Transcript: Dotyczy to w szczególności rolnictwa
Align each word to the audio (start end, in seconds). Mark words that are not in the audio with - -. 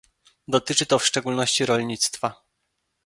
Dotyczy 0.47 0.85
to 0.85 0.99
w 0.99 1.05
szczególności 1.05 1.65
rolnictwa 1.65 2.43